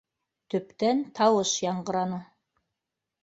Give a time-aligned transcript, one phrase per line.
[0.53, 2.19] Төптән тауыш яңғыраны: